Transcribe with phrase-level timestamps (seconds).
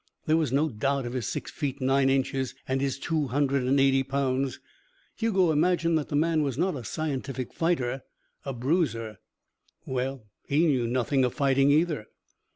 [0.25, 3.79] There was no doubt of his six feet nine inches and his two hundred and
[3.79, 4.59] eighty pounds.
[5.15, 8.01] Hugo imagined that the man was not a scientific fighter.
[8.43, 9.19] A bruiser.
[9.85, 12.07] Well, he knew nothing of fighting, either.